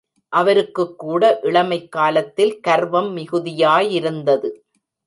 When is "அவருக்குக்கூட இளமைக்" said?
0.35-1.91